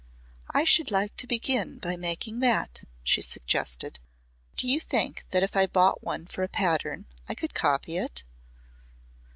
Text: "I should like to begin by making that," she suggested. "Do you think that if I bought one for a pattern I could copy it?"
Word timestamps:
"I 0.49 0.63
should 0.63 0.89
like 0.89 1.15
to 1.17 1.27
begin 1.27 1.77
by 1.77 1.95
making 1.95 2.39
that," 2.39 2.85
she 3.03 3.21
suggested. 3.21 3.99
"Do 4.57 4.67
you 4.67 4.79
think 4.79 5.25
that 5.29 5.43
if 5.43 5.55
I 5.55 5.67
bought 5.67 6.03
one 6.03 6.25
for 6.25 6.41
a 6.41 6.47
pattern 6.47 7.05
I 7.29 7.35
could 7.35 7.53
copy 7.53 7.97
it?" 7.97 8.23